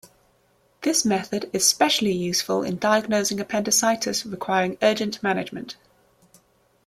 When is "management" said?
5.21-5.75